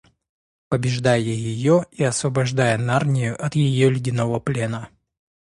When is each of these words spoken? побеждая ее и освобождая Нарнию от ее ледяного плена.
побеждая 0.67 1.19
ее 1.19 1.85
и 1.91 2.03
освобождая 2.03 2.75
Нарнию 2.79 3.39
от 3.39 3.53
ее 3.53 3.91
ледяного 3.91 4.39
плена. 4.39 4.89